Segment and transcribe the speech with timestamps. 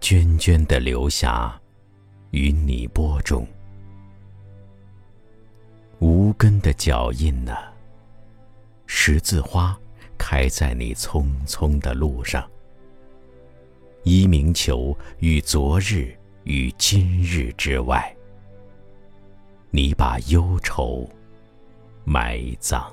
[0.00, 1.60] 涓涓的流下
[2.30, 3.46] 与你播种。
[5.98, 7.54] 无根的脚印呢？
[8.86, 9.78] 十字花
[10.16, 12.48] 开在你匆匆的路上。
[14.02, 18.16] 一鸣求于昨日与今日之外，
[19.70, 21.06] 你把忧愁
[22.04, 22.90] 埋葬。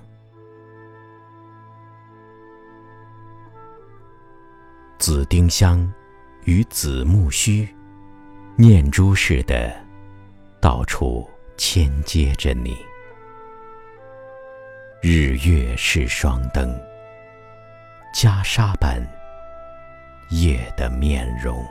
[4.99, 5.89] 紫丁香
[6.47, 7.67] 与紫木须，
[8.55, 9.69] 念珠似的，
[10.61, 12.77] 到处牵接着你。
[15.01, 16.73] 日月是双灯，
[18.15, 19.05] 袈裟般
[20.29, 21.61] 夜的面容。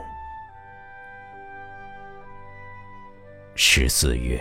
[3.55, 4.39] 十四月，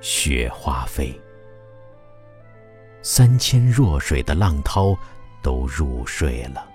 [0.00, 1.14] 雪花飞，
[3.02, 4.96] 三千弱水的浪涛
[5.42, 6.66] 都入睡了，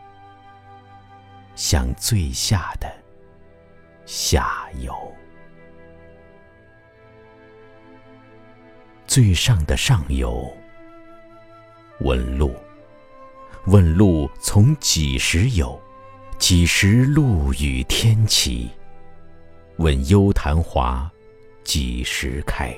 [1.56, 2.92] 向最下的
[4.06, 4.94] 下游，
[9.06, 10.52] 最上的上游。
[12.00, 12.56] 问路，
[13.68, 15.80] 问路从几时有？
[16.40, 18.68] 几时路与天齐？
[19.78, 21.10] 问幽昙华
[21.64, 22.76] 几时开？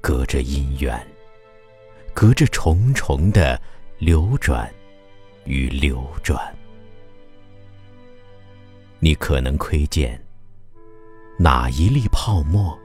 [0.00, 1.04] 隔着姻缘，
[2.14, 3.60] 隔着重重的
[3.98, 4.72] 流转
[5.44, 6.56] 与流转，
[9.00, 10.20] 你可能窥见
[11.38, 12.76] 哪一粒泡沫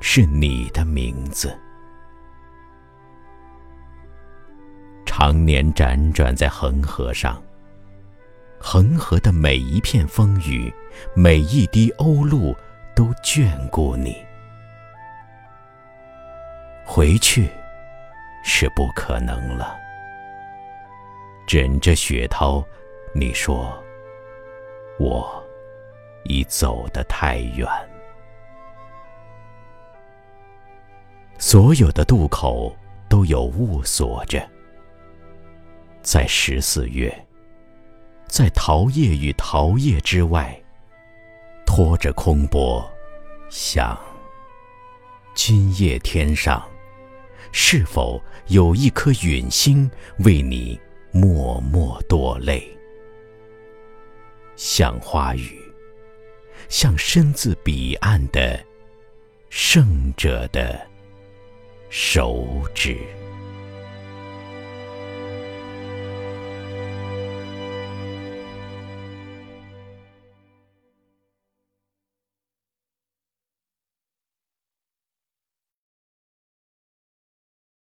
[0.00, 1.58] 是你的名字？
[5.06, 7.42] 常年辗转在恒河上，
[8.58, 10.72] 恒河的每一片风雨，
[11.14, 12.54] 每一滴鸥鹭，
[12.94, 14.16] 都眷顾你。
[16.84, 17.48] 回去
[18.44, 19.76] 是不可能了。
[21.46, 22.62] 枕着雪涛，
[23.14, 23.82] 你说
[25.00, 25.42] ：“我
[26.24, 27.66] 已走得太远。”
[31.38, 32.76] 所有的渡口
[33.08, 34.46] 都有雾锁着。
[36.02, 37.26] 在十四月，
[38.26, 40.60] 在桃叶与桃叶之外，
[41.66, 42.88] 拖着空钵，
[43.50, 43.98] 想：
[45.34, 46.66] 今夜天上，
[47.52, 49.88] 是否有一颗陨星
[50.20, 50.78] 为你
[51.12, 52.76] 默默堕泪？
[54.56, 55.60] 像花语，
[56.68, 58.58] 像身自彼岸的
[59.50, 60.80] 圣者的
[61.90, 62.98] 手指。